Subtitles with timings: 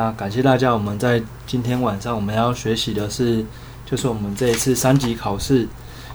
[0.00, 3.44] 那感谢大家，我们在今天晚上我们要学习的是，
[3.84, 5.68] 就是我们这一次三级考试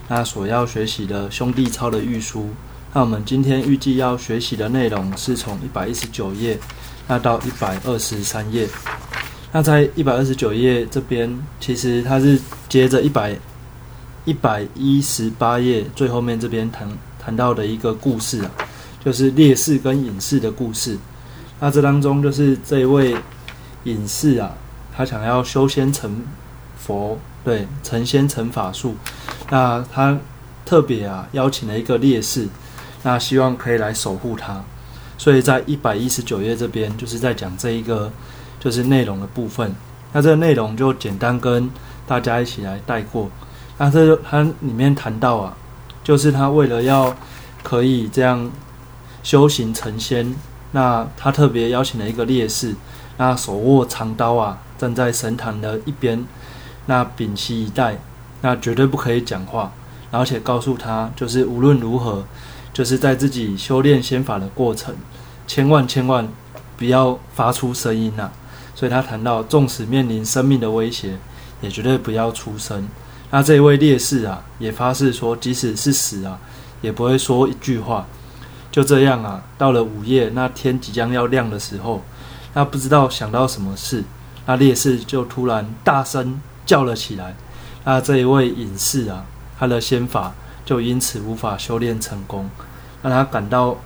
[0.07, 2.49] 那所要学习的兄弟操的预书。
[2.93, 6.57] 那我们今天预计要学习的内容是从一百一十九页
[7.07, 8.67] 那到一百二十三页。
[9.51, 13.37] 那在一百二十九页这边，其实它是接着一百
[14.23, 16.89] 一百一十八页最后面这边谈
[17.23, 18.51] 谈到的一个故事啊，
[19.05, 20.97] 就是烈士跟隐士的故事。
[21.59, 23.15] 那这当中就是这一位
[23.85, 24.51] 隐士啊，
[24.95, 26.23] 他想要修仙成
[26.77, 28.95] 佛，对，成仙成法术。
[29.49, 30.15] 那他
[30.65, 32.47] 特别啊邀请了一个烈士，
[33.01, 34.61] 那希望可以来守护他。
[35.17, 38.11] 所以在一百一十九页这边，就是在讲这一个
[38.59, 39.73] 就是内容的部分。
[40.11, 41.69] 那这个内容就简单跟
[42.05, 43.29] 大家一起来带过。
[43.77, 45.55] 那这他里面谈到啊，
[46.03, 47.15] 就是他为了要
[47.63, 48.51] 可以这样
[49.23, 50.33] 修行成仙。
[50.71, 52.75] 那他特别邀请了一个烈士，
[53.17, 56.25] 那手握长刀啊，站在神坛的一边，
[56.87, 57.97] 那屏息以待，
[58.41, 59.71] 那绝对不可以讲话，
[60.11, 62.25] 而且告诉他，就是无论如何，
[62.73, 64.95] 就是在自己修炼仙法的过程，
[65.47, 66.27] 千万千万
[66.77, 68.31] 不要发出声音呐。
[68.73, 71.17] 所以他谈到，纵使面临生命的威胁，
[71.61, 72.85] 也绝对不要出声。
[73.31, 76.37] 那这位烈士啊，也发誓说，即使是死啊，
[76.81, 78.05] 也不会说一句话。
[78.71, 82.03] 就这样啊，到了午夜，那天即将要亮的时候，
[82.55, 84.03] 那不知道想到什么事，
[84.47, 87.35] 那烈士就突然大声叫了起来。
[87.83, 89.23] 那这一位隐士啊，
[89.59, 90.33] 他的仙法
[90.65, 92.49] 就因此无法修炼成功，
[93.03, 93.77] 让他感到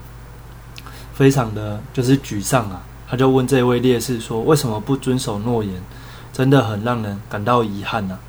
[1.14, 2.82] 非常的就是沮丧啊。
[3.10, 5.82] 他就问这位烈士说：“为什么不遵守诺言？
[6.32, 8.20] 真的很让人感到遗憾呐。”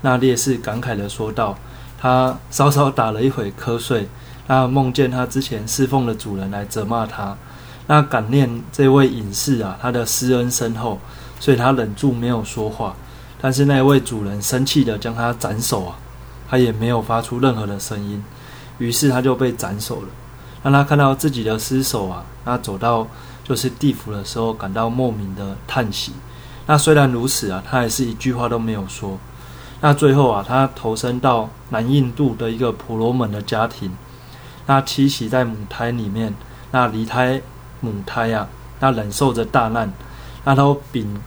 [0.00, 1.56] 那烈士感慨的说道
[2.00, 4.08] ：“他稍稍打了一会瞌睡。”
[4.48, 7.36] 他梦见他之前侍奉的主人来责骂他，
[7.92, 10.98] 那感念这位隐士啊，他的施恩深厚，
[11.38, 12.96] 所以他忍住没有说话。
[13.38, 15.98] 但是那位主人生气的将他斩首啊，
[16.48, 18.24] 他也没有发出任何的声音，
[18.78, 20.08] 于是他就被斩首了。
[20.62, 23.06] 当他看到自己的尸首啊，那走到
[23.44, 26.12] 就是地府的时候，感到莫名的叹息。
[26.64, 29.18] 那虽然如此啊，他还是一句话都没有说。
[29.82, 33.92] 那最后啊，他投身到南印度的一个婆罗门的家庭。
[34.64, 36.34] 那栖息在母胎里面，
[36.70, 37.42] 那离胎
[37.82, 38.48] 母胎呀，
[38.80, 39.92] 那忍受着大难，
[40.44, 41.20] 那都屏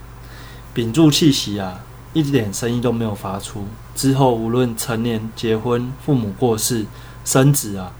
[0.73, 1.81] 屏住气息啊，
[2.13, 3.67] 一点声音都没有发出。
[3.93, 6.85] 之后无论成年、结婚、父母过世、
[7.23, 7.91] 生子啊，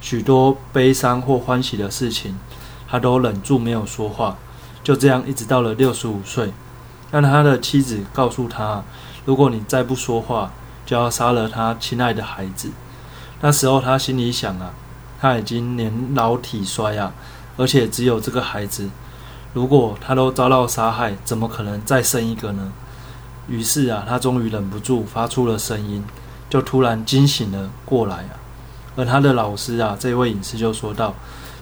[0.00, 2.38] 许多悲伤或欢喜的事情，
[2.86, 4.36] 他都忍住没有说话。
[4.84, 6.52] 就这样一直到了六十五岁，
[7.10, 8.84] 让他的妻子告诉他：
[9.24, 10.52] 如果你再不说话，
[10.84, 12.70] 就要杀了他亲爱的孩子。
[13.40, 14.74] 那时候他心里想啊。
[15.20, 17.14] 他已经年老体衰啊，
[17.62, 18.90] 而且只有这个孩子，
[19.54, 22.72] 如果他都遭到杀害，怎么可能再生一个呢？
[23.46, 26.02] 于是啊，他终于忍不住发出了声音，
[26.50, 28.34] 就突然惊醒了过来啊。
[28.96, 31.14] 而他的老师啊，这位隐士就说道：“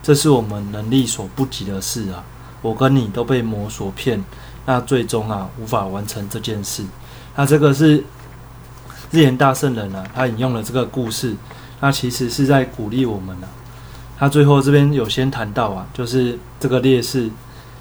[0.02, 2.24] 这是我们能力所不及的事啊，
[2.62, 4.24] 我跟你都被魔所骗，
[4.64, 6.82] 那最终啊，无法完成这件事。”
[7.36, 8.02] 那这个是
[9.10, 11.36] 日言大圣人啊，他引用了这个故事。
[11.82, 13.46] 那其实是在鼓励我们呢。
[14.20, 17.30] 他最后这边有先谈到啊，就是这个烈士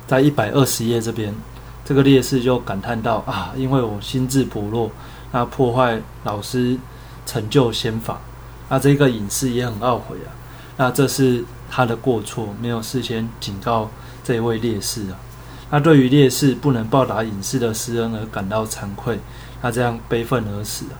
[0.07, 1.35] 在一百二十页这边，
[1.83, 4.89] 这个烈士就感叹到啊，因为我心智薄弱，
[5.33, 6.77] 那破坏老师
[7.25, 8.21] 成就仙法，
[8.69, 10.31] 那这个隐士也很懊悔啊。
[10.77, 13.89] 那这是他的过错，没有事先警告
[14.23, 15.19] 这位烈士啊。
[15.69, 19.19] 那对于烈士不能报答隐士的施恩而感到惭愧，
[19.61, 20.95] 他这样悲愤而死啊。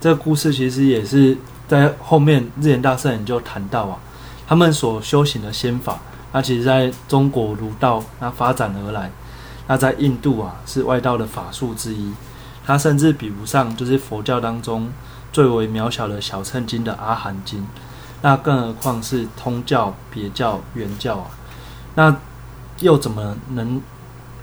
[0.00, 1.36] 这个故事其实也是。
[1.68, 3.98] 在后面，日莲大圣人就谈到啊，
[4.52, 5.98] 他们所修行的仙法，
[6.30, 9.10] 那其实在中国儒道那发展而来，
[9.66, 12.12] 那在印度啊是外道的法术之一，
[12.62, 14.90] 它甚至比不上就是佛教当中
[15.32, 17.66] 最为渺小的小乘经的阿含经，
[18.20, 21.30] 那更何况是通教、别教、原教啊，
[21.94, 22.14] 那
[22.80, 23.80] 又怎么能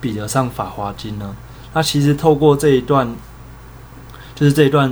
[0.01, 1.35] 比得上法华经呢？
[1.73, 3.15] 那其实透过这一段，
[4.33, 4.89] 就是这一段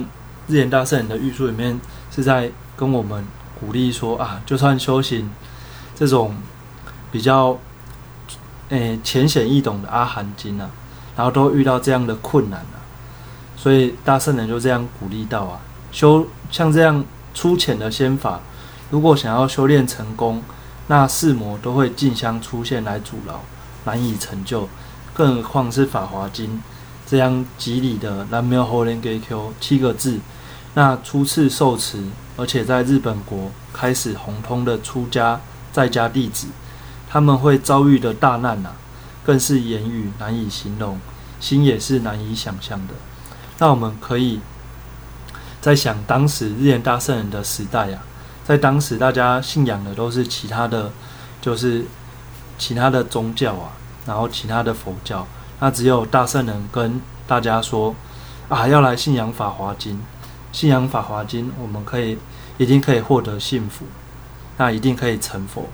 [0.48, 1.80] 日莲大圣人的玉书里面。
[2.10, 3.24] 是在跟我们
[3.59, 5.30] 鼓励说啊，就算修行
[5.95, 6.36] 这种
[7.12, 7.57] 比较
[8.69, 10.69] 诶浅显易懂的阿含经啊，
[11.15, 12.77] 然后都遇到这样的困难啊，
[13.56, 15.59] 所以大圣人就这样鼓励到啊，
[15.92, 18.39] 修像这样粗浅的仙法，
[18.89, 20.44] 如果想要修炼成功，
[20.88, 23.42] 那四魔都会竞相出现来阻挠，
[23.86, 24.68] 难以成就，
[25.13, 26.62] 更何况是法华经
[27.06, 30.19] 这样吉利的南无后莲给 Q 七个字。
[30.74, 32.04] 那初次受持，
[32.38, 35.42] 而且在日本国开始红通的出家
[35.74, 36.48] 在家弟子，
[37.10, 38.74] 他们会遭遇的大难啊，
[39.25, 41.00] 更是言语难以形容，
[41.39, 42.94] 心也是难以想象的。
[43.57, 44.39] 那我们可以
[45.60, 48.04] 在想当时日莲大圣人的时代啊，
[48.45, 50.92] 在当时大家信仰的都是其他的，
[51.42, 51.86] 就是
[52.57, 53.72] 其他的宗教啊，
[54.06, 55.25] 然后其他的佛教，
[55.60, 57.95] 那只有大圣人跟大家说
[58.48, 60.00] 啊，要来信仰法华经，
[60.51, 62.17] 信仰法华经，我们可以
[62.57, 63.85] 一定可以获得幸福，
[64.57, 65.67] 那一定可以成佛。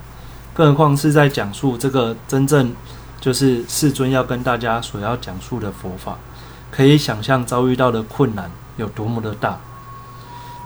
[0.53, 2.73] 更何况是在讲述这个真正
[3.19, 6.17] 就是世尊要跟大家所要讲述的佛法，
[6.69, 9.57] 可以想象遭遇到的困难有多么的大。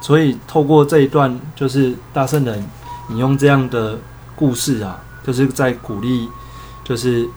[0.02, 2.64] 所以透过这一段，就是大圣人
[3.10, 3.98] 引用这样的
[4.36, 6.28] 故事啊，就是在鼓励，
[6.84, 7.28] 就是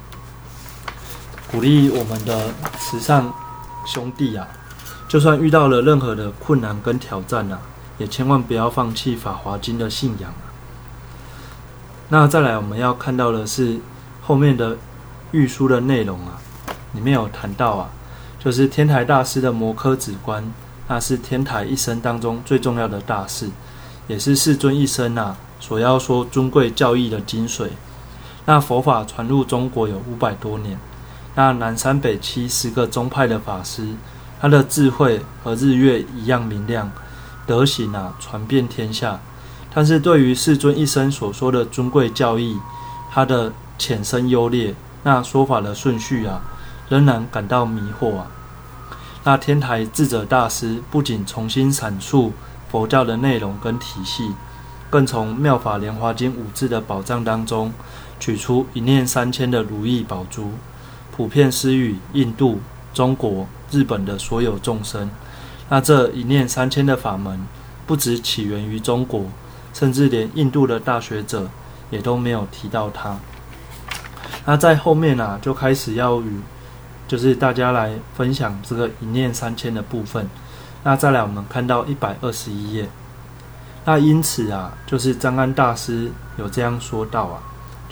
[1.51, 3.25] 鼓励我们的慈善
[3.87, 4.47] 兄弟啊，
[5.11, 7.59] 就算遇到了任何的困难跟挑战啊，
[7.99, 10.47] 也千万不要放弃《法华经》的信仰啊。
[12.11, 13.81] 那再来，我们要看到的是
[14.23, 14.77] 后面的
[15.33, 16.39] 玉书的内容啊，
[16.93, 17.91] 里面有谈到啊，
[18.39, 20.49] 就是天台大师的摩诃止观，
[20.87, 23.51] 那是天台一生当中最重要的大事，
[24.07, 27.67] 也是世尊一生啊所要说尊贵教义的精髓。
[28.45, 30.79] 那佛法传入中国有五百多年，
[31.35, 33.89] 那南山北七十个宗派的法师，
[34.41, 36.91] 他的智慧和日月一样明亮，
[37.47, 39.21] 德行啊传遍天下。
[39.73, 42.59] 但是对于世尊一生所说的尊贵教义，
[43.13, 46.41] 他的浅深优劣，那说法的顺序啊，
[46.89, 48.27] 仍然感到迷惑啊。
[49.23, 52.33] 那天台智者大师不仅重新阐述
[52.71, 54.33] 佛教的内容跟体系，
[54.89, 57.73] 更从《妙法莲华经》五字的宝藏当中，
[58.19, 60.53] 取出一念三千的如意宝珠，
[61.15, 62.61] 普遍施予印度、
[62.95, 65.11] 中国、日本的所有众生。
[65.69, 67.41] 那这一念三千的法门，
[67.87, 69.25] 不只起源于中国。
[69.73, 71.49] 甚至连印度的大学者
[71.91, 73.17] 也都没有提到它。
[74.45, 76.41] 那在后面啊，就开始要与
[77.07, 80.29] 就是大家来分享这个一念三千的部分。
[80.83, 82.89] 那再来，我们看到一百二十一页。
[83.85, 87.41] 那因此啊，就是张安大师有这样说道啊，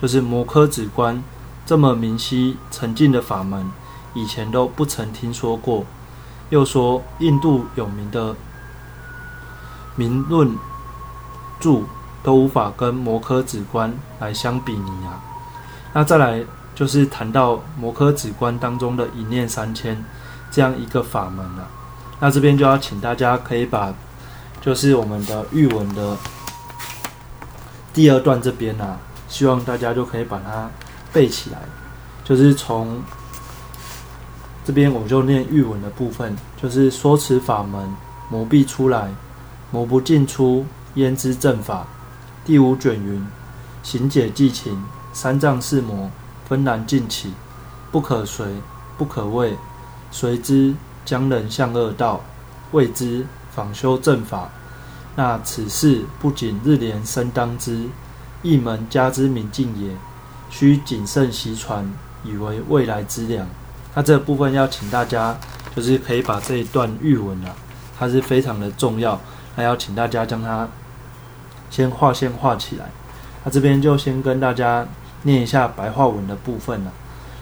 [0.02, 1.22] 就是摩诃止观
[1.64, 3.70] 这么明晰沉静的法门，
[4.14, 5.84] 以前都不曾听说过。
[6.50, 8.34] 又说印度有名的
[9.96, 10.56] 名论。
[11.60, 11.80] 著
[12.22, 15.20] 都无法跟摩诃止观来相比拟啊。
[15.92, 16.40] 那再来
[16.72, 20.04] 就是谈到摩诃止观当中的一念三千
[20.52, 21.68] 这样一个法门了。
[22.20, 23.92] 那这边就要请大家可以把
[24.60, 26.16] 就是我们的玉文的
[27.92, 28.96] 第二段这边呢，
[29.26, 30.70] 希望大家就可以把它
[31.12, 31.58] 背起来。
[32.22, 33.02] 就是从
[34.68, 37.88] 这边我就念玉文的部分，就是说此法门，
[38.28, 39.10] 魔必出来，
[39.70, 40.66] 魔不进出。
[40.96, 41.86] 焉知正法？
[42.44, 43.26] 第五卷云：
[43.82, 46.10] 行解寂情，三藏四魔
[46.46, 47.32] 分然尽起，
[47.90, 48.46] 不可随，
[48.98, 49.56] 不可畏。
[50.10, 52.20] 随之将人向恶道，
[52.72, 54.50] 谓之仿修正法。
[55.16, 57.88] 那此事不仅日莲生当知，
[58.42, 59.96] 一门家之明镜也。
[60.50, 61.90] 须谨慎习传，
[62.22, 63.46] 以为未来之良。
[63.94, 65.36] 那这部分要请大家，
[65.74, 67.54] 就是可以把这一段玉文啊，
[67.98, 69.20] 它是非常的重要，
[69.54, 70.68] 还要请大家将它。
[71.70, 72.86] 先画线画起来，
[73.44, 74.88] 那这边就先跟大家
[75.24, 76.90] 念一下白话文的部分了。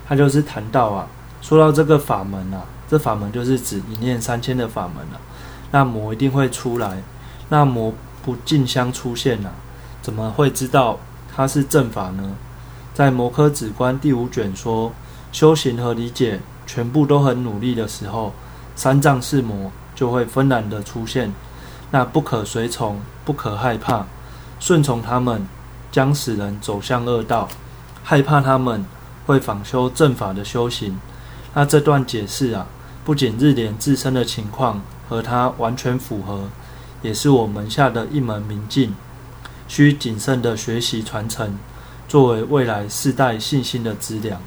[0.05, 1.07] 他就是谈到啊，
[1.41, 5.21] 说到这个法门啊，这法门就是指一念三千的法门了。
[5.71, 7.01] 那魔一定会出来，
[7.51, 9.51] 那魔不竞相出现呐，
[10.03, 10.99] 怎么会知道
[11.33, 12.37] 它是正法呢？
[12.93, 14.93] 在《摩诃止观》第五卷说，
[15.33, 18.33] 修行和理解全部都很努力的时候，
[18.75, 21.33] 三藏四魔就会纷然的出现，
[21.91, 24.07] 那不可随从，不可害怕。
[24.59, 25.47] 顺从他们，
[25.93, 27.47] 将使人走向恶道；
[28.03, 28.85] 害怕他们，
[29.27, 30.99] 会仿修正法的修行。
[31.53, 32.67] 那这段解释啊，
[33.05, 36.49] 不仅日莲自身的情况和他完全符合，
[37.03, 38.95] 也是我门下的一门明镜，
[39.69, 41.59] 需谨慎的学习传承，
[42.09, 44.41] 作为未来世代信心的资粮。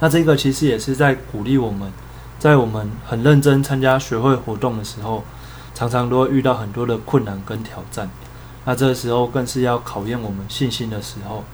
[0.00, 1.92] 那这个其实也是在鼓励我们，
[2.38, 5.22] 在我们很认真参加学会活动的时候，
[5.74, 8.10] 常常都会遇到很多的困难跟挑战。
[8.64, 11.44] 那这时候更是要考验我们信心的时候。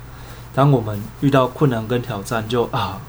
[0.54, 3.00] 当我们遇到困难跟挑战，就啊，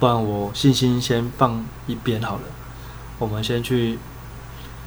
[0.00, 2.42] 不然我信心先放一边好了，
[3.18, 3.98] 我们先去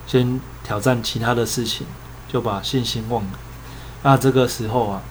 [0.05, 1.87] 先挑战其他的事情，
[2.27, 3.29] 就把信心忘了。
[4.03, 5.01] 那这个时候啊，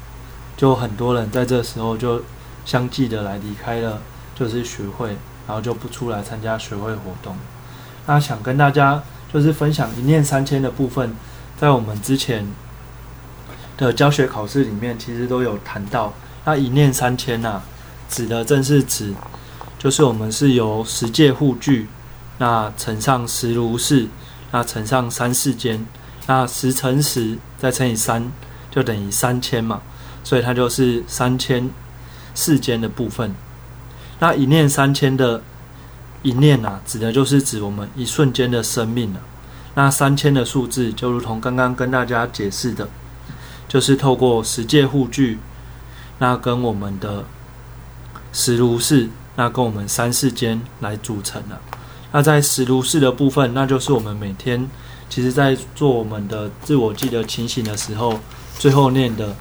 [0.57, 2.23] 就很多人在这时候就
[2.67, 4.03] 相继的来离开了，
[4.35, 7.37] 就是学会，然后就不出来参加学会活动。
[8.07, 11.15] 那想跟大家就是分享一念三千的部分，
[11.59, 12.47] 在我们之前。
[13.77, 16.13] 的教学考试里面，其实都有谈到，
[16.45, 17.61] 那一念三千呐，
[18.09, 19.13] 指的正是指，
[19.77, 21.89] 就是我们是由十界护具，
[22.39, 24.07] 那乘上十如是，
[24.53, 25.85] 那乘上三世间，
[26.29, 28.31] 那十乘十再乘以三，
[28.71, 29.83] 就等于三千嘛，
[30.23, 31.69] 所以它就是三千
[32.33, 33.35] 世间的部分。
[34.19, 35.43] 那一念三千的
[36.23, 39.21] 一念啊，指的就是指我们一瞬间的生命了。
[39.75, 42.89] 那三千的数字，就如同刚刚跟大家解释的，
[43.67, 45.39] 就是透过十界护具，
[46.19, 47.25] 那跟我们的
[48.33, 51.59] 十如是，那跟我们三世间来组成的。
[52.13, 54.69] 那在十如是的部分，那就是我们每天
[55.11, 58.21] 其实在做我们的自我记得情形的时候，
[58.57, 59.35] 最后念的，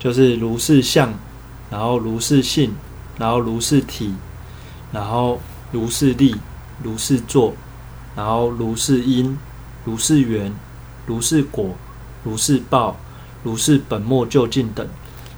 [0.00, 1.14] 就是如是相，
[1.70, 2.74] 然后如是性，
[3.18, 4.14] 然后如是体。
[4.92, 5.38] 然后
[5.72, 6.34] 如是力，
[6.82, 7.52] 如是作，
[8.14, 9.36] 然后如是因，
[9.84, 10.50] 如是缘，
[11.06, 11.74] 如是果，
[12.22, 12.96] 如是报，
[13.42, 14.86] 如是本末究竟等。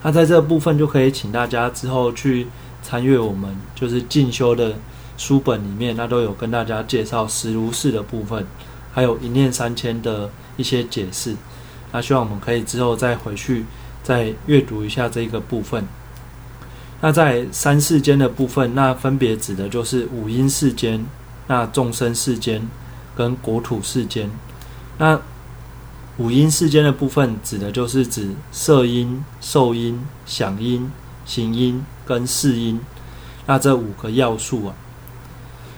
[0.02, 2.46] 那在这部分就可以请大家之后去
[2.82, 4.74] 参阅我们就是进修的
[5.16, 8.46] 书本里面，那都有跟大家介绍十如是的部分，
[8.92, 11.34] 还有一念三千的一些解释。
[11.90, 13.64] 那希望我们可以之后再回去
[14.02, 15.84] 再阅读一下这个部分。
[17.00, 21.06] 那在三世间的部分，那分别指的就是五阴世间、
[21.46, 22.68] 那众生世间
[23.16, 24.28] 跟国土世间。
[24.98, 25.20] 那
[26.16, 30.90] 五阴世间的部分指的就是指色音、受音、想音、
[31.24, 32.80] 行音跟识音。
[33.46, 34.74] 那这五个要素啊，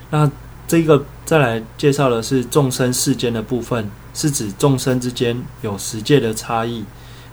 [0.09, 0.31] 那
[0.67, 6.83] 这个再来介绍的是众生世间的部分，是指众生之间有十界的差异。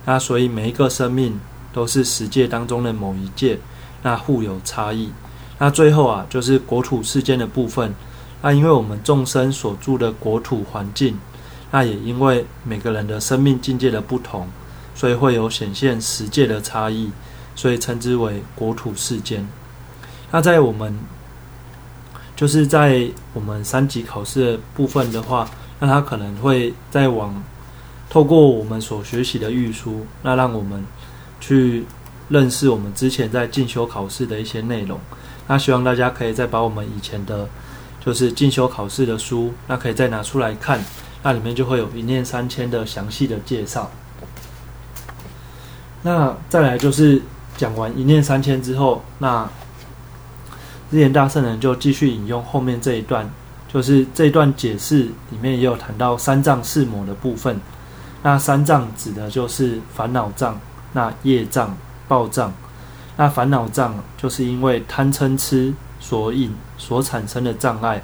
[0.05, 1.39] 那所以每一个生命
[1.73, 3.57] 都是十界当中的某一界。
[4.01, 5.11] 那互有差异。
[5.57, 7.93] 那最后啊，就是国土世间的部分。
[8.41, 11.19] 那因为我们众生所住的国土环境，
[11.71, 14.47] 那也因为每个人的生命境界的不同，
[14.95, 17.11] 所以会有显现十界的差异，
[17.55, 19.45] 所以称之为国土世间。
[20.31, 20.97] 那在我们
[22.37, 27.43] 就是在我们三级考试的部分的话，那他可能会再往
[28.09, 30.85] 透过我们所学习的预书，那让我们
[31.41, 31.85] 去。
[32.29, 34.99] 认识我们之前在进修考试的一些内容，
[35.47, 37.47] 那希望大家可以再把我们以前的，
[38.05, 40.79] 就是进修考试的书，那可以再拿出来看，
[41.23, 43.89] 那里面就会有一念三千的详细的介绍。
[46.03, 47.21] 那再来就是
[47.57, 49.49] 讲完一念三千之后，那
[50.91, 53.29] 日言大圣人就继续引用后面这一段，
[53.67, 54.99] 就是这一段解释
[55.31, 57.59] 里面也有谈到三藏四魔的部分。
[58.21, 60.59] 那三藏指的就是烦恼障，
[60.93, 61.75] 那业障。
[62.09, 62.51] 暴障，
[63.15, 68.01] 那烦恼障就是因为贪嗔痴所引所产生的障碍；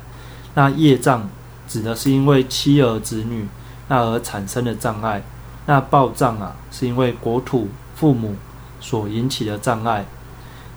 [0.53, 1.27] 那业障
[1.67, 3.45] 指的是因为妻儿子女
[3.89, 5.19] 那而产生的障碍；
[5.65, 8.35] 那暴障啊，是因为国土父母
[8.79, 10.05] 所引起的障碍。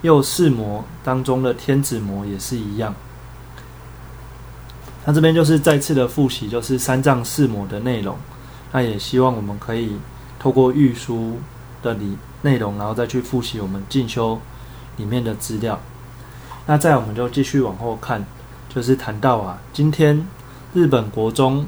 [0.03, 2.95] 又四魔当中的天子魔也是一样。
[5.05, 8.17] 那这边就是再次的复习，就是三藏四魔的内容。
[8.71, 9.97] 那也希望我们可以
[10.39, 11.39] 透过御书
[11.83, 12.17] 的理。
[12.43, 14.41] 内容，然后再去复习我们进修
[14.97, 15.79] 里面的资料。
[16.67, 18.25] 那再我们就继续往后看，
[18.69, 20.27] 就是谈到啊，今天
[20.75, 21.67] 日本国中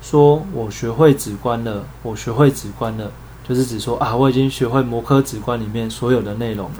[0.00, 3.10] 说我学会止观了，我学会止观了，
[3.48, 6.76] 就是指说啊，我已经学会摩诃止观里面所有的内容了。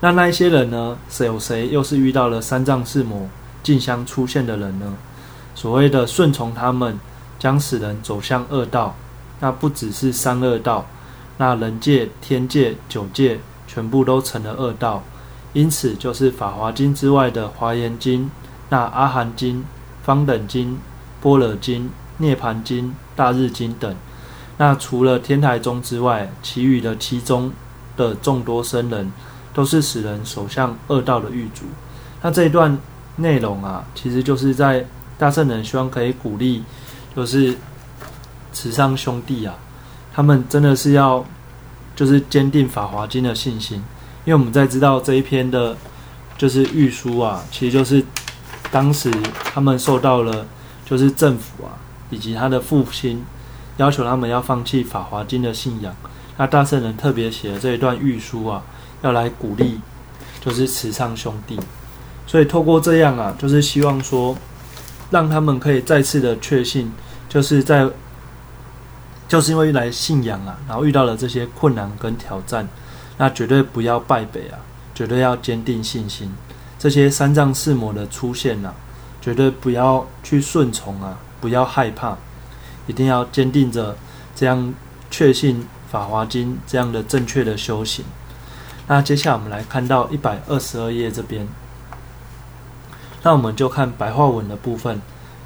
[0.00, 3.28] 那那一些人呢，谁有谁又是遇到了三藏四魔
[3.62, 4.94] 竞相出现的人呢？
[5.54, 6.98] 所谓的顺从他们，
[7.38, 8.94] 将使人走向恶道。
[9.40, 10.86] 那不只是三恶道。
[11.36, 15.02] 那人界、天界、九界全部都成了恶道，
[15.52, 18.26] 因此就是《法华经》之外的《华严经》、
[18.68, 19.56] 那《阿含经》、
[20.02, 20.72] 《方等经》、
[21.20, 21.82] 《般若经》、
[22.18, 22.86] 《涅盘经》、
[23.16, 23.94] 《大日经》等。
[24.58, 27.50] 那除了天台宗之外，其余的七宗
[27.96, 29.10] 的众多僧人，
[29.52, 31.64] 都是使人走向恶道的狱卒。
[32.22, 32.78] 那这一段
[33.16, 34.86] 内容啊，其实就是在
[35.18, 36.62] 大圣人希望可以鼓励，
[37.16, 37.56] 就是
[38.52, 39.54] 慈上兄弟啊。
[40.16, 41.24] 他们真的是要，
[41.96, 43.78] 就是坚定《法华经》的信心，
[44.24, 45.76] 因为我们在知道这一篇的，
[46.38, 48.00] 就是御书啊，其实就是
[48.70, 49.10] 当时
[49.52, 50.46] 他们受到了，
[50.86, 51.74] 就是政府啊
[52.10, 53.24] 以及他的父亲
[53.76, 55.92] 要求他们要放弃《法华经》的信仰，
[56.36, 58.62] 那大圣人特别写了这一段御书啊，
[59.02, 59.80] 要来鼓励，
[60.40, 61.58] 就是慈上兄弟，
[62.24, 64.36] 所以透过这样啊，就是希望说，
[65.10, 66.92] 让他们可以再次的确信，
[67.28, 67.90] 就是在。
[69.26, 72.68] 就是因为来信仰啊，然后遇到了这些困难跟挑战，
[73.16, 74.58] 那绝对不要败北啊，
[74.94, 76.32] 绝对要坚定信心。
[76.78, 78.74] 这些三藏四魔的出现呐，
[79.20, 82.16] 绝对不要去顺从啊，不要害怕，
[82.86, 83.96] 一定要坚定着
[84.36, 84.74] 这样
[85.10, 88.04] 确信《法华经》这样的正确的修行。
[88.86, 91.48] 那接下来我们来看到一百二十二页这边，
[93.22, 95.00] 那我们就看白话文的部分。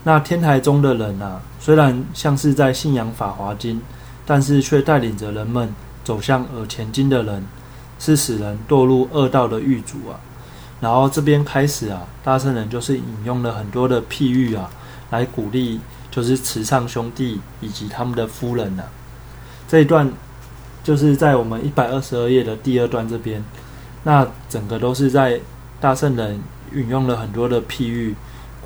[0.08, 3.78] 那天台中的人啊，虽然像是在信仰法华经，
[4.24, 5.68] 但是却带领着人们
[6.02, 7.44] 走向而前进的人，
[7.98, 10.16] 是使人堕入恶道的狱主啊。
[10.80, 14.70] 然后这边开始啊，大圣人就是引用了很多的譬喻啊，
[15.10, 15.78] 来鼓励
[16.10, 18.84] 就是慈善兄弟以及他们的夫人呐。
[19.68, 20.10] 这一段
[20.82, 23.44] 就是在我们一百二十二页的第二段这边，
[24.04, 25.38] 那整个都是在
[25.78, 26.40] 大圣人
[26.74, 28.14] 引用了很多的譬喻，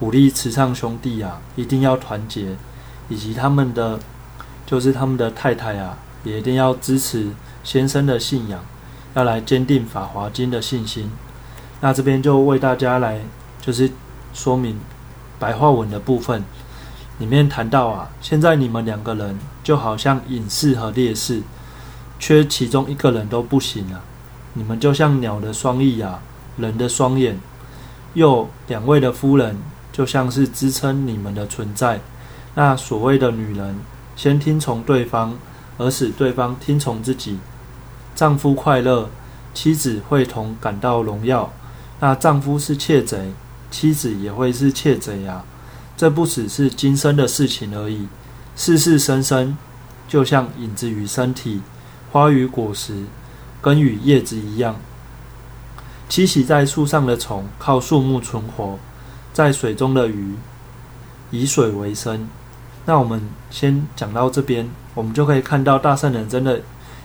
[0.03, 2.57] 鼓励慈善兄弟啊一定要团结，
[3.09, 4.01] 以及他们的
[4.67, 7.29] 就是他们的太太啊也一定要支持
[7.63, 8.65] 先生的信仰，
[9.15, 11.09] 要来坚定法华经的信心。
[11.81, 13.21] 那这边就为大家来，
[13.61, 13.89] 就是
[14.35, 14.77] 说明
[15.39, 16.43] 白话文的部分，
[17.21, 21.43] 里面谈到啊，现在你们两个人就好像隐士和烈士，
[22.19, 24.01] 缺其中一个人都不行啊。
[24.55, 26.21] 你们就像鸟的双翼啊，
[26.57, 27.39] 人的双眼，
[28.15, 29.57] 又两位的夫人
[29.93, 32.01] 就像是支撑你们的存在。
[32.55, 33.77] 那所谓的女人，
[34.17, 35.39] 先听从对方，
[35.79, 37.39] 而使对方听从自己。
[38.15, 39.09] 丈夫快乐，
[39.55, 41.53] 妻子会同感到荣耀。
[42.01, 43.33] 那丈夫是窃贼，
[43.71, 45.45] 妻子也会是窃贼呀。
[45.97, 48.09] 这不只是今生的事情而已，
[48.57, 49.57] 世世生生，
[50.09, 51.63] 就像影子与身体、
[52.11, 53.05] 花与果实、
[53.61, 54.77] 根与叶子一样。
[56.11, 58.79] 栖息在树上的虫靠树木存活，
[59.33, 60.35] 在水中的鱼
[61.31, 62.29] 以水为生。
[62.85, 66.61] 那我们先讲到这边，我们就可以看到大圣人真的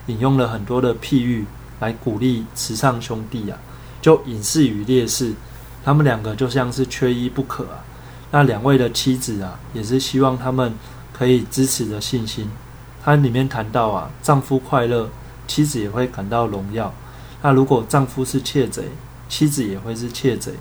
[0.07, 1.45] 引用了很多的譬喻
[1.79, 3.57] 来鼓励慈善兄弟啊。
[4.01, 5.33] 就隐士与烈士，
[5.83, 7.83] 他们两个就像是缺一不可啊。
[8.31, 10.73] 那两位的妻子啊，也是希望他们
[11.13, 12.49] 可以支持的信心。
[13.03, 15.09] 它里面谈到啊，丈夫快乐，
[15.47, 16.93] 妻子也会感到荣耀。
[17.41, 18.83] 那如果丈夫是窃贼，
[19.29, 20.53] 妻子也会是窃贼。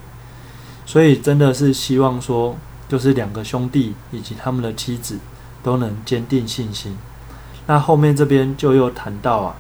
[0.87, 2.57] 所以真的是希望说，
[2.89, 5.19] 就是两个兄弟以及他们的妻子
[5.63, 6.97] 都能坚定信心。
[7.67, 9.57] 那后面这边就又谈到啊，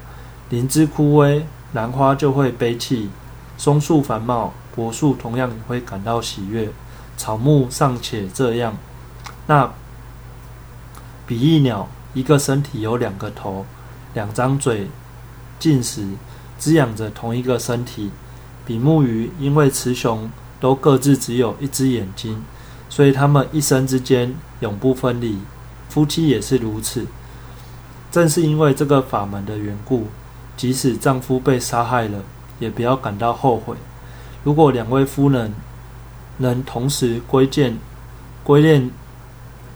[0.50, 3.10] 灵芝枯萎，兰花就会悲泣。
[3.58, 6.70] 松树繁茂，柏树同样也会感到喜悦。
[7.16, 8.76] 草木尚且这样，
[9.46, 9.72] 那
[11.26, 13.66] 比翼鸟一个身体有两个头、
[14.14, 14.86] 两张嘴，
[15.58, 16.06] 进食
[16.58, 18.12] 滋养着同一个身体。
[18.64, 20.30] 比目鱼因为雌雄
[20.66, 22.42] 都各自只有一只眼睛，
[22.88, 25.38] 所以他们一生之间永不分离。
[25.88, 27.07] 夫妻也是如此。
[28.11, 30.09] 正是因为这个法门的缘故，
[30.57, 32.18] 即使丈夫被杀害了。
[32.59, 33.76] 也不要感到后悔。
[34.42, 35.52] 如果两位夫人
[36.38, 37.76] 能同时归建、
[38.42, 38.90] 归恋、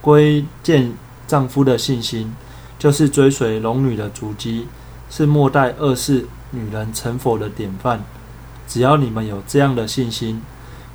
[0.01, 0.93] 归建
[1.27, 2.35] 丈夫的信心，
[2.79, 4.67] 就是追随龙女的足迹，
[5.11, 8.03] 是末代二世女人成佛的典范。
[8.67, 10.41] 只要你们有这样的信心，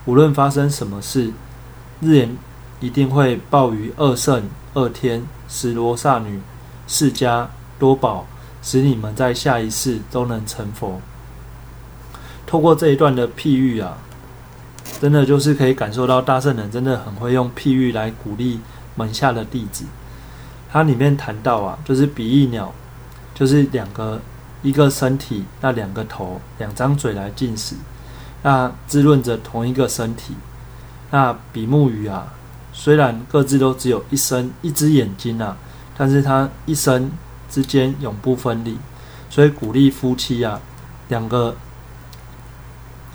[0.06, 1.32] 无论发生什么事，
[2.00, 2.38] 日言
[2.80, 6.40] 一定会报于二圣、二天、十罗刹女、
[6.88, 7.48] 释迦、
[7.80, 8.28] 多宝，
[8.62, 11.02] 使你们在下一世都能成佛。
[12.46, 13.98] 透过这一段的譬喻啊，
[15.02, 18.60] 真的就是可以感受到大圣人真的很会用譬喻来鼓励
[18.94, 19.86] 门下的弟子。
[20.72, 22.72] 它里面谈到啊，就是比翼鸟，
[23.34, 24.22] 就是两个
[24.62, 27.76] 一个身体，那两个头，两张嘴来进食，
[28.46, 30.36] 那滋润着同一个身体。
[31.10, 32.32] 那比目鱼啊，
[32.72, 35.58] 虽然各自都只有一身一只眼睛啊，
[35.98, 37.10] 但是它一生
[37.50, 38.78] 之间永不分离，
[39.32, 40.62] 所以鼓励夫妻啊，
[41.08, 41.56] 两个。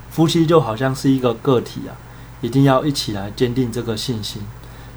[0.09, 1.95] 夫妻就好像是一个个体啊，
[2.41, 4.41] 一定要一起来坚定这个信心。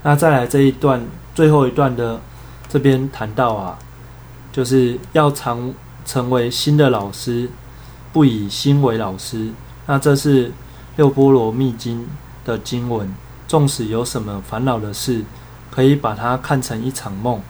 [0.03, 2.20] 那再来这一段最后一段的
[2.68, 3.79] 这边谈到啊，
[4.53, 5.73] 就是要常
[6.05, 7.49] 成为新的老师，
[8.12, 9.51] 不以心为老师。
[9.87, 10.53] 那这是
[10.97, 12.07] 六波罗蜜经
[12.44, 13.14] 的经文，
[13.47, 15.25] 纵使有什么烦恼的事，
[15.70, 17.40] 可以把它看成一场梦，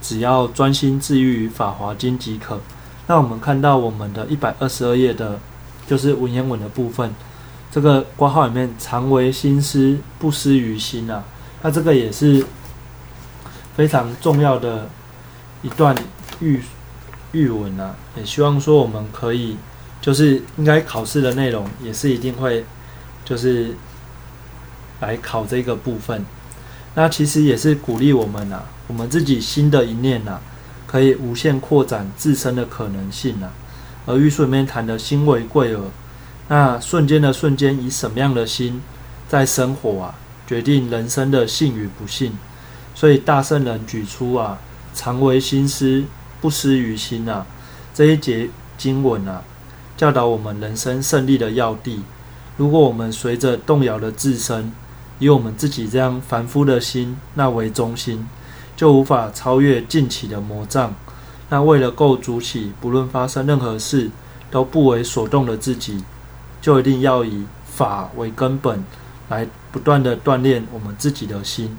[0.00, 2.60] 只要专心治愈于法华经即可。
[3.06, 5.38] 那我们看到我们的一百二十二页的。
[5.84, 7.12] 就是文言文的部分，
[7.70, 11.24] 这个括号里面常为心思不失于心啊，
[11.60, 12.46] 那这个也是
[13.74, 14.88] 非常重要的
[15.60, 15.94] 一段
[16.40, 16.62] 预
[17.32, 19.56] 预文啊，也希望说我们可以
[20.02, 22.64] 就是应该考试的内容也是一定会
[23.24, 23.74] 就是
[25.00, 26.24] 来考这个部分，
[26.94, 30.40] 那其实也是鼓励我们呐，我们自己心的一念呐，
[30.86, 33.50] 可以无限扩展自身的可能性呐。
[34.04, 35.84] 而玉书里面谈的心为贵耳，
[36.48, 38.82] 那瞬间的瞬间，以什么样的心
[39.28, 40.14] 在生活啊，
[40.46, 42.32] 决定人生的幸与不幸。
[42.94, 44.58] 所以大圣人举出啊，
[44.92, 46.02] 常为心思
[46.40, 47.46] 不失于心啊，
[47.94, 49.42] 这一节经文啊，
[49.96, 52.02] 教导我们人生胜利的要地。
[52.56, 54.72] 如果我们随着动摇的自身，
[55.18, 58.26] 以我们自己这样凡夫的心那为中心，
[58.76, 60.94] 就无法超越近期的魔障。
[61.48, 64.10] 那为了构筑起，不论发生任何事
[64.50, 66.02] 都不为所动的自己，
[66.60, 68.84] 就一定要以法为根本，
[69.28, 71.76] 来不断的锻炼我们自己的心。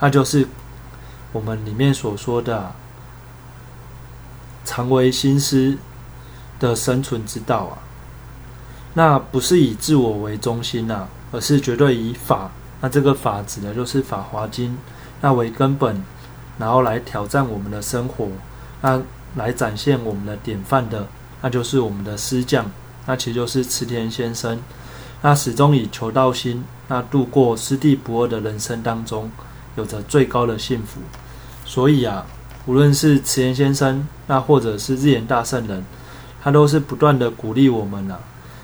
[0.00, 0.46] 那就是
[1.32, 2.72] 我们里面所说的
[4.64, 5.76] 常为心思
[6.68, 7.78] 的生存之道啊。
[8.94, 12.50] 那不是以自我为中心呐，而是绝对以法。
[12.80, 14.70] 那这个法指的就是《法华经》，
[15.20, 16.02] 那为根本，
[16.58, 18.28] 然后来挑战我们的生活，
[18.82, 19.00] 那
[19.36, 21.06] 来展现我们的典范的，
[21.40, 22.70] 那就是我们的师匠，
[23.06, 24.60] 那其实就是池田先生。
[25.22, 29.30] 那始终以求道心，那度过师弟不二的人生当中，
[29.76, 31.00] 有着最高的幸福。
[31.64, 32.26] 所以啊，
[32.66, 35.82] 无论是池田先生，那或者是日岩大圣人，
[36.44, 38.20] 他都是不断的鼓励我们啊，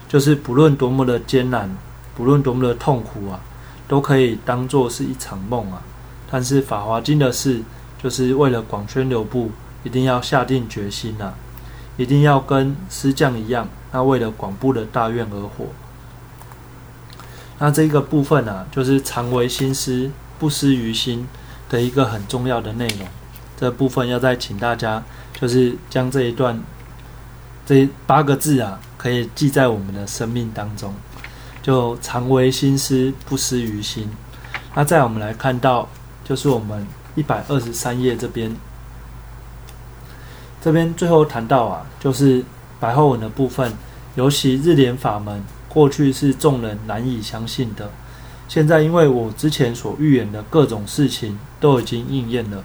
[0.06, 1.76] 就是不论多么的艰难，
[2.14, 3.40] 不论多么的痛苦啊。
[3.88, 5.82] 都可以当做是一场梦啊！
[6.30, 7.60] 但是《法华经》的事，
[8.00, 9.50] 就是为了广宣流布，
[9.82, 11.32] 一定要下定决心呐，
[11.96, 15.66] 一定要跟师匠一样，那为了广布的大愿而活。
[17.58, 21.26] 那这个部分啊，就是常为心思，不失于心
[21.68, 23.08] 的一个很重要的内容。
[23.56, 26.62] 这部分要再请大家，就是将这一段
[27.70, 30.92] 这八个字啊，可以记在我们的生命当中。
[31.62, 34.10] 就常为心思，不失于心。
[34.74, 35.88] 那再我们来看到，
[36.24, 38.56] 就是我们一百二十三页这边，
[40.60, 42.44] 这边最后谈到啊，就是
[42.80, 43.72] 白话文的部分。
[44.16, 47.88] 尤其日莲法门，过去是众人难以相信的，
[48.48, 52.64] 现在因为我之前所预言的各种事情都已经应验了，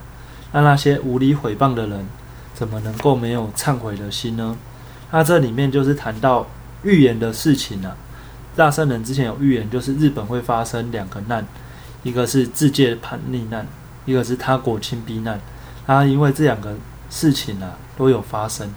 [0.51, 2.07] 那那些无理毁谤的人，
[2.55, 4.57] 怎么能够没有忏悔的心呢？
[5.15, 6.45] 那这里面就是谈到
[6.83, 7.95] 预言的事情了。
[8.53, 11.45] 大圣人之前有预言，就是日本会发生两个难，
[12.03, 13.65] 一个是自界叛逆难，
[14.03, 15.39] 一个是他国侵逼难。
[15.87, 16.75] 他因为这两个
[17.09, 18.69] 事情啊都有发生，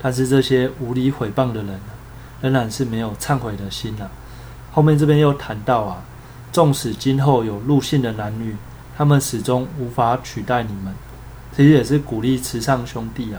[0.00, 1.78] 但是这些无理毁谤的人
[2.40, 4.08] 仍然是没有忏悔的心呐。
[4.70, 6.02] 后面这边又谈到啊，
[6.52, 8.56] 纵使今后有入信的男女，
[8.96, 10.94] 他们始终无法取代你们。
[11.54, 13.36] 其实也是鼓励慈善兄弟啊，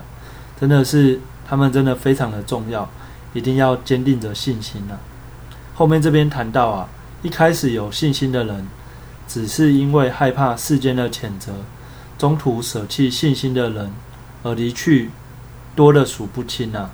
[0.60, 2.88] 真的是他们真的非常的重要，
[3.32, 4.98] 一定要坚定着信心呐。
[5.74, 6.88] 后面这边谈到啊，
[7.22, 8.66] 一开始有信心的人，
[9.26, 11.52] 只是因为害怕世间的谴责，
[12.16, 13.92] 中途舍弃信心的人
[14.42, 15.10] 而离去，
[15.74, 16.90] 多的数不清啊。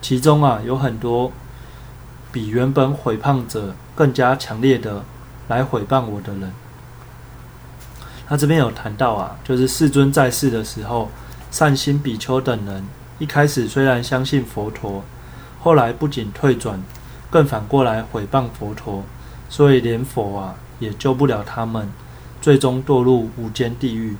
[0.00, 1.32] 其中啊，有很多
[2.30, 5.04] 比原本毁谤者更加强烈的
[5.48, 6.52] 来毁谤我的人。
[8.26, 11.10] 他这边有谈到啊，就是世尊在世的时候，
[11.50, 12.84] 善心比丘等人
[13.18, 15.04] 一开始虽然相信佛陀，
[15.60, 16.82] 后来不仅退转。
[17.30, 19.04] 更反过来毁谤佛陀，
[19.50, 21.86] 所以连佛啊也救不了他们，
[22.40, 24.16] 最终堕入无间地狱。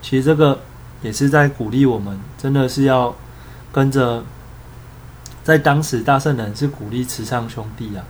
[0.00, 0.58] 其实这个
[1.02, 3.14] 也是在鼓励我们，真的是要
[3.70, 4.24] 跟着，
[5.44, 8.02] 在当时大圣人是鼓励慈善兄弟啊，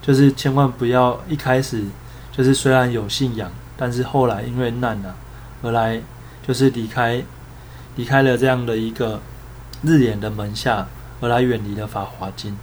[0.00, 1.82] 就是千万不要一开始
[2.30, 5.16] 就是虽然有信仰，但是后来因为难啊
[5.62, 6.00] 而来，
[6.46, 7.20] 就是离开
[7.96, 9.20] 离开了这样的一个
[9.82, 10.86] 日莲的门下，
[11.20, 12.56] 而来远离了法华经。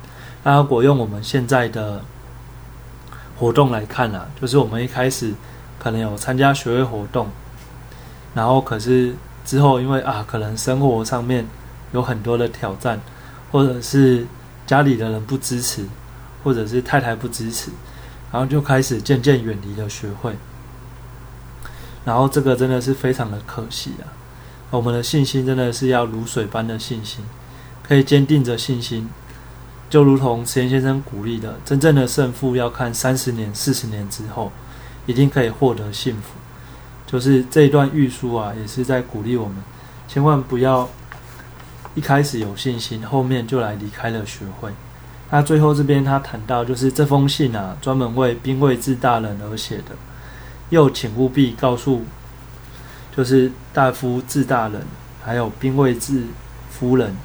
[0.44, 2.02] 那如果用我们现在的
[3.38, 5.34] 活动来看啊，就是我们一开始
[5.80, 7.30] 可能有参加学会活动，
[8.34, 11.46] 然后可是之后因为啊，可能生活上面
[11.92, 13.00] 有很多的挑战，
[13.52, 14.26] 或者是
[14.66, 15.86] 家里的人不支持，
[16.44, 17.72] 或者是太太不支持，
[18.32, 20.36] 然后就开始渐渐远离了学会，
[22.06, 24.08] 然后这个真的是非常的可惜啊！
[24.70, 27.24] 我们的信心真的是要如水般的信心，
[27.82, 29.10] 可以坚定着信心。
[29.90, 34.52] 就如同池田先生鼓励的，真正的胜负要看三十年、四十年之后，
[35.06, 36.34] 一定可以获得幸福。
[37.06, 39.56] 就是这一段预书啊，也是在鼓励我们，
[40.10, 40.90] 千万不要
[41.96, 44.70] 一开始有信心，后面就来离开了学会。
[45.32, 49.96] 那最后这边他谈到，就是这封信啊，专门为兵卫志大人而写的，
[50.70, 52.04] 又请务必告诉，
[53.18, 54.84] 就是大夫治大人，
[55.26, 56.26] 还有兵卫治
[56.70, 57.16] 夫人。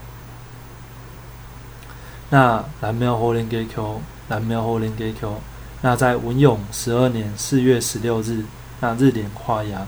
[2.31, 4.01] 那蓝苗火灵给 Q，
[4.31, 5.39] 蓝苗火灵给 Q。
[5.83, 8.43] 那在文永十二年四月十六日，
[8.81, 9.87] 那日莲化牙。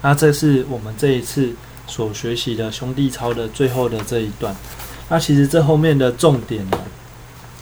[0.00, 1.52] 那这是我们这一次
[1.86, 4.56] 所学习的兄弟操的最后的这一段。
[5.10, 6.78] 那其实这后面的重点呢，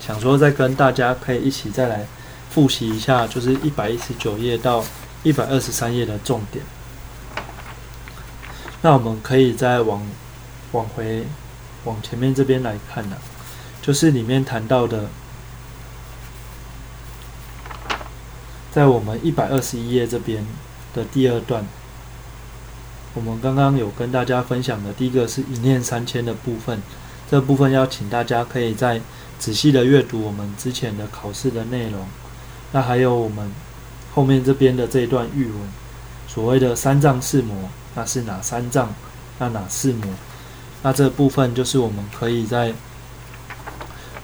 [0.01, 2.07] 想说再跟大家可以一起再来
[2.51, 4.85] 复习一下，就是一百一十九页到
[5.25, 6.65] 一百二十三页的重点。
[8.83, 10.07] 那我们可以再往
[10.73, 11.25] 往回
[11.85, 13.17] 往前面这边来看呢。
[13.83, 15.09] 就是里面谈到的，
[18.71, 20.47] 在我们一百二十一页这边
[20.95, 21.65] 的第二段，
[23.15, 26.83] 我们刚刚有跟大家分享的第一个是一念三千的部分，
[27.31, 29.01] 这部分要请大家可以在
[29.39, 32.07] 仔细的阅读我们之前的考试的内容，
[32.73, 33.51] 那还有我们
[34.15, 35.55] 后面这边的这一段语文，
[36.29, 38.95] 所谓的三藏四魔，那是哪三藏？
[39.39, 40.07] 那哪四魔？
[40.83, 42.73] 那这部分就是我们可以再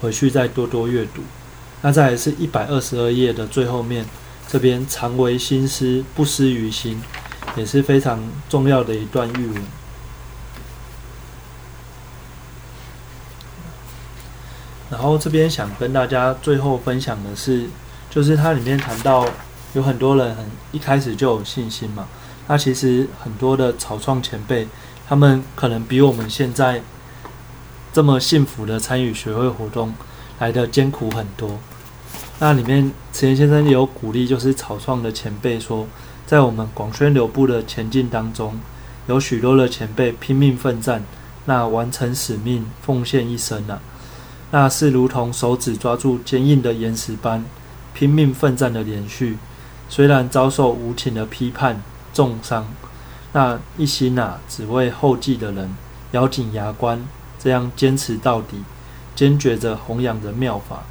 [0.00, 1.22] 回去再多多阅读。
[1.82, 4.04] 那再来是一百二十二页的最后面，
[4.48, 7.02] 这边常为心思，不失于心，
[7.56, 9.62] 也是非常重要的一段语文。
[14.88, 17.66] 然后这边想跟大家最后分享的是，
[18.08, 19.28] 就是它里面谈到
[19.74, 22.06] 有很多人很一开始就有信心嘛。
[22.48, 24.68] 那其实很多的草创前辈，
[25.08, 26.82] 他们可能比我们现在
[27.92, 29.94] 这么幸福的参与学会活动
[30.38, 31.58] 来的艰苦很多。
[32.38, 35.86] 那里面池岩先生也有鼓励，就是草创的前辈说，
[36.26, 38.60] 在我们广宣流布的前进当中，
[39.06, 41.02] 有许多的前辈拼命奋战，
[41.46, 43.80] 那完成使命，奉献一生啊。
[44.50, 47.44] 那是如同手指抓住坚硬的岩石般
[47.94, 49.38] 拼命奋战的连续，
[49.88, 51.82] 虽然遭受无情的批判
[52.16, 52.66] 重伤，
[53.32, 55.76] 那一心啊只为后继的人，
[56.12, 57.06] 咬紧牙关
[57.38, 58.64] 这样坚持到底，
[59.14, 60.84] 坚决着弘扬着妙法，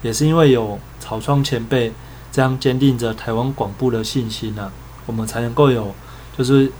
[0.00, 1.92] 也是因为有草创前辈
[2.32, 4.72] 这样坚定着台湾广布的信心啊，
[5.04, 5.94] 我们才能够有
[6.38, 6.72] 就是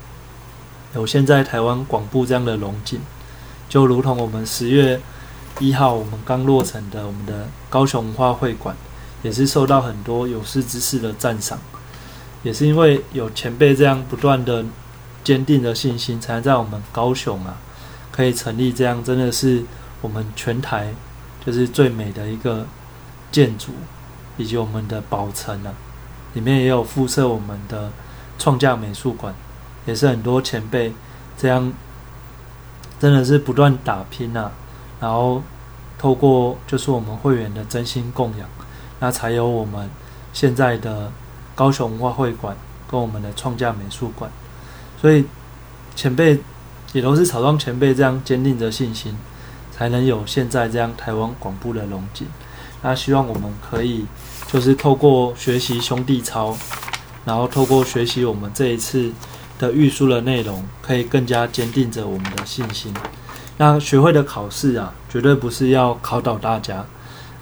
[0.95, 2.99] 有现在台湾广布这样的龙井，
[3.69, 4.99] 就如同我们十月。
[5.61, 8.75] 一号，我们刚落成的我们的高雄文化会馆，
[9.23, 11.57] 也是受到很多有识之士的赞赏。
[12.45, 14.65] 也是因为有前辈这样不断的
[15.25, 17.57] 坚定的信心，才能在我们高雄啊，
[18.13, 19.65] 可以成立这样真的是
[20.01, 20.95] 我们全台
[21.45, 22.67] 就是最美的一个
[23.33, 23.73] 建筑，
[24.37, 25.73] 以及我们的宝城啊，
[26.35, 27.91] 里面也有附设我们的
[28.39, 29.35] 创价美术馆，
[29.87, 30.93] 也是很多前辈
[31.39, 31.73] 这样
[33.01, 34.53] 真的是不断打拼啊。
[35.01, 35.43] 然后
[35.99, 38.47] 透过就是我们会员的真心供养，
[39.01, 39.89] 那才有我们
[40.33, 41.11] 现在的
[41.55, 42.57] 高雄文化会馆
[42.91, 44.31] 跟我们的创价美术馆。
[45.01, 45.25] 所以
[45.95, 46.39] 前辈
[46.93, 49.17] 也都是草创前辈这样坚定着信心，
[49.71, 52.27] 才能有现在这样台湾广布的龙井。
[52.83, 54.05] 那希望我们可以
[54.47, 56.57] 就是透过学习兄弟操，
[57.25, 59.11] 然后透过学习我们这一次
[59.59, 62.93] 的预书的内容，可以更加坚定着我们的信心。
[63.57, 66.85] 那学会的考试啊，绝对不是要考倒大家，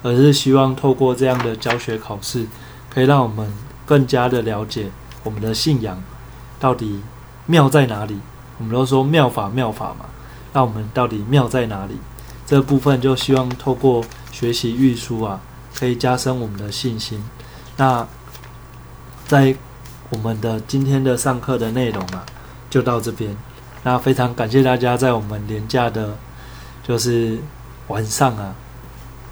[0.03, 2.47] 而是希望透过这样的教学考试，
[2.89, 3.53] 可以让我们
[3.87, 4.91] 更加的了解
[5.23, 6.03] 我们的信仰
[6.59, 7.01] 到底
[7.47, 8.19] 妙在哪里。
[8.59, 10.07] 我们都说妙法妙法嘛，
[10.53, 11.97] 那我们到底妙在哪里？
[12.47, 15.41] 这部分就希望透过学习御书啊，
[15.75, 17.25] 可以加深我们的信心。
[17.77, 18.07] 那
[19.27, 19.57] 在
[20.11, 22.25] 我们的今天的上课的内容啊，
[22.71, 23.35] 就到这边。
[23.83, 26.15] 那非常感谢大家在我们年假的，
[26.87, 27.39] 就是
[27.89, 28.55] 晚上啊，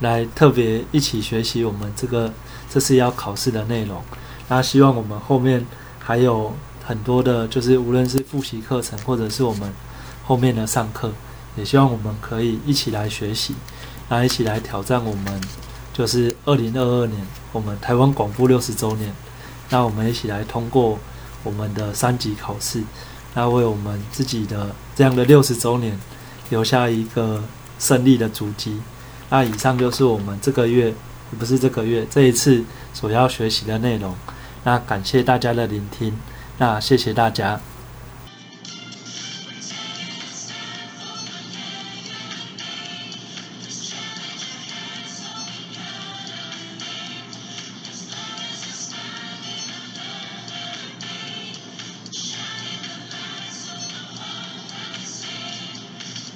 [0.00, 2.32] 来特别一起学习我们这个
[2.68, 4.02] 这次要考试的内容。
[4.50, 5.64] 那希望我们后面
[6.00, 6.52] 还有
[6.84, 9.72] 很多的，就是无论是复习课程，或者是我们
[10.24, 11.12] 后面的上课，
[11.56, 13.54] 也希望我们可以一起来学习，
[14.08, 15.40] 那一起来挑战我们，
[15.92, 19.14] 就是二零二二年我们台湾广播六十周年，
[19.68, 20.98] 那我们一起来通过
[21.44, 22.82] 我们的三级考试。
[23.34, 25.96] 那为我们自己的这样的六十周年
[26.48, 27.40] 留下一个
[27.78, 28.80] 胜利的足迹。
[29.28, 30.92] 那以上就是我们这个月，
[31.38, 34.12] 不是这个月，这一次所要学习的内容。
[34.64, 36.12] 那感谢大家的聆听，
[36.58, 37.60] 那谢谢大家。